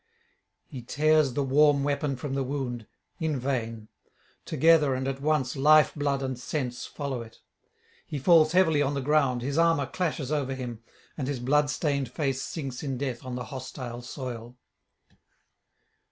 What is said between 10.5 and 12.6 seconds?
him, and his bloodstained face